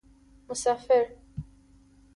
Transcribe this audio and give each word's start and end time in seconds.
مسافر 0.49 1.15